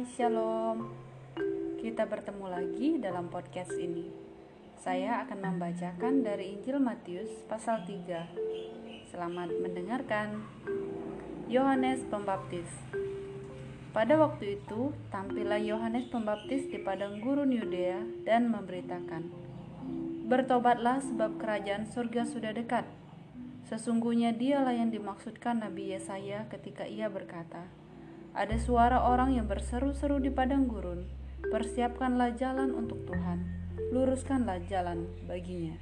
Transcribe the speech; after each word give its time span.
Shalom. 0.00 0.88
Kita 1.76 2.08
bertemu 2.08 2.46
lagi 2.48 2.96
dalam 2.96 3.28
podcast 3.28 3.76
ini. 3.76 4.08
Saya 4.80 5.20
akan 5.28 5.44
membacakan 5.44 6.24
dari 6.24 6.56
Injil 6.56 6.80
Matius 6.80 7.28
pasal 7.44 7.84
3. 7.84 8.08
Selamat 9.12 9.52
mendengarkan. 9.60 10.40
Yohanes 11.52 12.00
Pembaptis. 12.08 12.64
Pada 13.92 14.16
waktu 14.16 14.56
itu, 14.56 14.96
tampillah 15.12 15.60
Yohanes 15.60 16.08
Pembaptis 16.08 16.64
di 16.72 16.80
padang 16.80 17.20
gurun 17.20 17.52
Yudea 17.52 18.00
dan 18.24 18.48
memberitakan, 18.48 19.28
"Bertobatlah 20.32 21.04
sebab 21.04 21.36
kerajaan 21.36 21.84
surga 21.84 22.24
sudah 22.24 22.56
dekat." 22.56 22.88
Sesungguhnya 23.68 24.32
dialah 24.32 24.72
yang 24.72 24.88
dimaksudkan 24.88 25.60
Nabi 25.60 25.92
Yesaya 25.92 26.48
ketika 26.48 26.88
ia 26.88 27.12
berkata, 27.12 27.68
ada 28.30 28.54
suara 28.62 29.02
orang 29.02 29.34
yang 29.34 29.50
berseru-seru 29.50 30.22
di 30.22 30.30
padang 30.30 30.70
gurun, 30.70 31.10
"Persiapkanlah 31.50 32.38
jalan 32.38 32.70
untuk 32.70 33.02
Tuhan, 33.10 33.42
luruskanlah 33.90 34.62
jalan 34.70 35.10
baginya." 35.26 35.74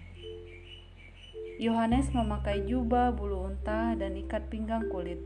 Yohanes 1.59 2.15
memakai 2.15 2.63
jubah 2.71 3.11
bulu 3.11 3.51
unta 3.51 3.93
dan 3.99 4.15
ikat 4.15 4.47
pinggang 4.47 4.87
kulit, 4.89 5.19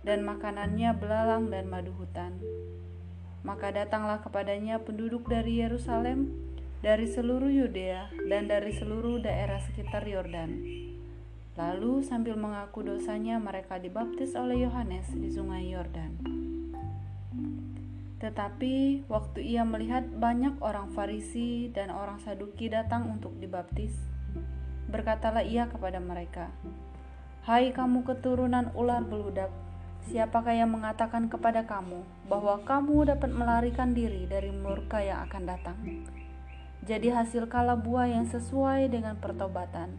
dan 0.00 0.24
makanannya 0.24 0.96
belalang 0.96 1.52
dan 1.52 1.68
madu 1.68 1.92
hutan. 1.92 2.40
Maka 3.44 3.70
datanglah 3.70 4.24
kepadanya 4.24 4.80
penduduk 4.80 5.28
dari 5.28 5.60
Yerusalem, 5.60 6.32
dari 6.80 7.04
seluruh 7.04 7.52
Yudea, 7.52 8.08
dan 8.32 8.48
dari 8.48 8.72
seluruh 8.72 9.20
daerah 9.20 9.60
sekitar 9.60 10.08
Yordan. 10.08 10.64
Lalu 11.60 12.00
sambil 12.00 12.40
mengaku 12.40 12.86
dosanya 12.86 13.36
mereka 13.36 13.76
dibaptis 13.76 14.32
oleh 14.38 14.64
Yohanes 14.64 15.12
di 15.12 15.28
sungai 15.28 15.68
Yordan. 15.68 16.47
Tetapi 18.18 19.06
waktu 19.06 19.46
ia 19.46 19.62
melihat 19.62 20.02
banyak 20.02 20.58
orang 20.58 20.90
Farisi 20.90 21.70
dan 21.70 21.94
orang 21.94 22.18
Saduki 22.18 22.66
datang 22.66 23.06
untuk 23.14 23.38
dibaptis, 23.38 23.94
berkatalah 24.90 25.46
ia 25.46 25.70
kepada 25.70 26.02
mereka, 26.02 26.50
"Hai 27.46 27.70
kamu 27.70 28.02
keturunan 28.02 28.74
ular 28.74 29.06
beludak, 29.06 29.54
siapakah 30.10 30.50
yang 30.50 30.74
mengatakan 30.74 31.30
kepada 31.30 31.62
kamu 31.62 32.02
bahwa 32.26 32.58
kamu 32.66 33.06
dapat 33.14 33.30
melarikan 33.30 33.94
diri 33.94 34.26
dari 34.26 34.50
murka 34.50 34.98
yang 34.98 35.22
akan 35.30 35.42
datang? 35.46 35.78
Jadi 36.82 37.14
hasilkanlah 37.14 37.78
buah 37.78 38.10
yang 38.10 38.26
sesuai 38.26 38.90
dengan 38.90 39.14
pertobatan, 39.22 39.94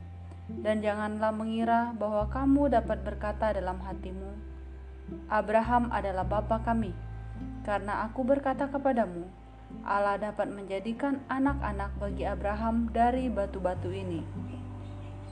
dan 0.59 0.83
janganlah 0.83 1.31
mengira 1.31 1.95
bahwa 1.95 2.28
kamu 2.28 2.67
dapat 2.67 3.00
berkata 3.00 3.56
dalam 3.56 3.80
hatimu, 3.80 4.36
Abraham 5.31 5.88
adalah 5.88 6.28
bapa 6.28 6.59
kami." 6.67 7.09
Karena 7.64 8.08
aku 8.08 8.26
berkata 8.26 8.72
kepadamu, 8.72 9.30
Allah 9.86 10.18
dapat 10.18 10.50
menjadikan 10.50 11.22
anak-anak 11.30 11.94
bagi 12.02 12.26
Abraham 12.26 12.90
dari 12.90 13.30
batu-batu 13.30 13.94
ini. 13.94 14.26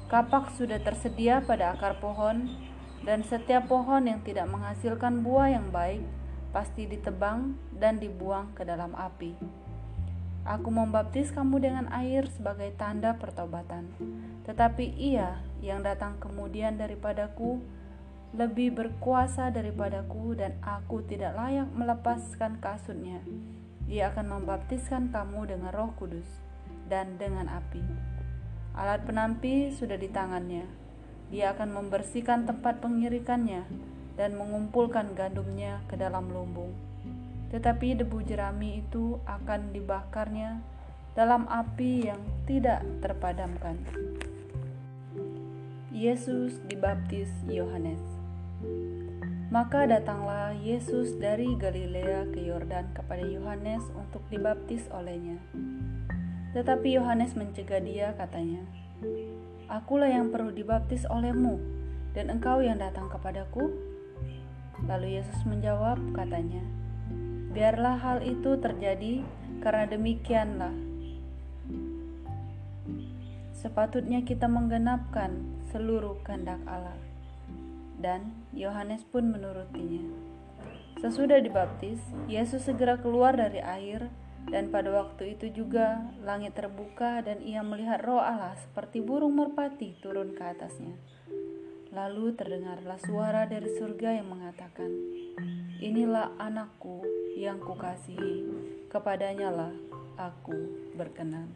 Kapak 0.07 0.55
sudah 0.55 0.79
tersedia 0.79 1.43
pada 1.43 1.75
akar 1.75 1.99
pohon, 1.99 2.47
dan 3.03 3.23
setiap 3.23 3.67
pohon 3.67 4.07
yang 4.07 4.23
tidak 4.23 4.47
menghasilkan 4.47 5.23
buah 5.23 5.51
yang 5.51 5.67
baik 5.71 6.03
pasti 6.55 6.87
ditebang 6.87 7.59
dan 7.75 7.99
dibuang 7.99 8.55
ke 8.55 8.63
dalam 8.63 8.95
api. 8.95 9.35
Aku 10.47 10.71
membaptis 10.71 11.35
kamu 11.35 11.59
dengan 11.59 11.85
air 11.91 12.23
sebagai 12.31 12.71
tanda 12.79 13.19
pertobatan, 13.19 13.91
tetapi 14.47 14.95
Ia 14.95 15.43
yang 15.59 15.83
datang 15.83 16.15
kemudian 16.23 16.79
daripadaku 16.79 17.59
lebih 18.35 18.75
berkuasa 18.75 19.47
daripadaku 19.47 20.35
dan 20.35 20.59
aku 20.59 20.99
tidak 21.07 21.37
layak 21.39 21.69
melepaskan 21.71 22.59
kasutnya. 22.59 23.23
Ia 23.87 24.11
akan 24.11 24.27
membaptiskan 24.27 25.15
kamu 25.15 25.47
dengan 25.47 25.71
roh 25.71 25.95
kudus 25.95 26.27
dan 26.91 27.15
dengan 27.15 27.47
api. 27.47 27.79
Alat 28.75 29.07
penampi 29.07 29.71
sudah 29.71 29.95
di 29.95 30.11
tangannya. 30.11 30.67
Dia 31.31 31.55
akan 31.55 31.71
membersihkan 31.71 32.43
tempat 32.43 32.83
pengirikannya 32.83 33.63
dan 34.19 34.35
mengumpulkan 34.35 35.15
gandumnya 35.15 35.79
ke 35.87 35.95
dalam 35.95 36.27
lumbung. 36.27 36.75
Tetapi 37.47 38.03
debu 38.03 38.27
jerami 38.27 38.83
itu 38.83 39.23
akan 39.23 39.71
dibakarnya 39.71 40.59
dalam 41.15 41.47
api 41.47 42.11
yang 42.11 42.19
tidak 42.43 42.83
terpadamkan. 42.99 43.79
Yesus 45.89 46.59
dibaptis 46.67 47.31
Yohanes. 47.47 48.16
Maka 49.47 49.87
datanglah 49.87 50.51
Yesus 50.59 51.15
dari 51.15 51.55
Galilea 51.55 52.27
ke 52.35 52.43
Yordan 52.43 52.91
kepada 52.91 53.23
Yohanes 53.23 53.79
untuk 53.95 54.19
dibaptis 54.27 54.85
olehnya. 54.91 55.39
Tetapi 56.51 56.99
Yohanes 56.99 57.31
mencegah 57.31 57.79
dia, 57.79 58.11
katanya, 58.19 58.59
"Akulah 59.71 60.11
yang 60.11 60.35
perlu 60.35 60.51
dibaptis 60.51 61.07
olehmu, 61.07 61.63
dan 62.11 62.27
engkau 62.27 62.59
yang 62.59 62.75
datang 62.75 63.07
kepadaku?" 63.07 63.71
Lalu 64.83 65.21
Yesus 65.21 65.39
menjawab, 65.47 65.95
katanya, 66.11 66.61
"Biarlah 67.55 67.97
hal 68.03 68.27
itu 68.27 68.59
terjadi, 68.59 69.23
karena 69.63 69.87
demikianlah 69.87 70.75
sepatutnya 73.57 74.21
kita 74.27 74.51
menggenapkan 74.51 75.39
seluruh 75.71 76.19
kehendak 76.21 76.59
Allah." 76.67 77.16
Dan 77.97 78.33
Yohanes 78.53 79.03
pun 79.05 79.29
menurutinya. 79.29 80.05
Sesudah 80.97 81.37
dibaptis, 81.37 82.01
Yesus 82.25 82.65
segera 82.65 82.97
keluar 82.97 83.37
dari 83.37 83.61
air, 83.61 84.09
dan 84.47 84.71
pada 84.71 84.89
waktu 84.89 85.35
itu 85.35 85.51
juga 85.51 86.07
langit 86.23 86.55
terbuka 86.55 87.19
dan 87.19 87.43
ia 87.43 87.59
melihat 87.61 87.99
roh 88.01 88.23
Allah 88.23 88.55
seperti 88.55 89.03
burung 89.03 89.35
merpati 89.35 89.99
turun 89.99 90.33
ke 90.33 90.41
atasnya. 90.41 90.95
Lalu 91.91 92.35
terdengarlah 92.35 92.99
suara 93.03 93.43
dari 93.45 93.67
surga 93.75 94.17
yang 94.23 94.31
mengatakan, 94.31 94.89
Inilah 95.77 96.33
anakku 96.41 97.05
yang 97.37 97.61
kukasihi, 97.61 98.49
kepadanya 98.89 99.53
lah 99.53 99.73
aku 100.17 100.57
berkenan. 100.97 101.53